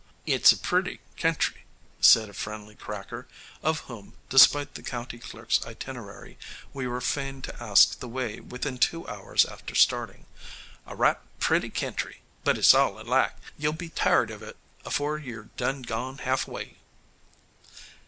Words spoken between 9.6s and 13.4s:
starting "a right pretty kentry, but it's all alike.